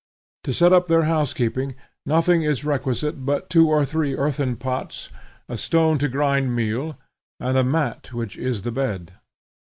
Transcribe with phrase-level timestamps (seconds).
[0.45, 1.75] To set up their housekeeping
[2.07, 5.09] nothing is requisite but two or three earthen pots,
[5.47, 6.97] a stone to grind meal,
[7.39, 9.11] and a mat which is the bed.